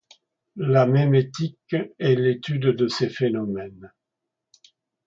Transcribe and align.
La 0.55 0.87
mémétique 0.87 1.75
est 1.99 2.15
l'étude 2.15 2.69
de 2.75 2.87
ces 2.87 3.07
phénomènes. 3.07 3.91